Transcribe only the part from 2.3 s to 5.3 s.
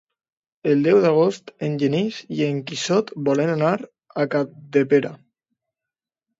i en Quixot volen anar a Capdepera.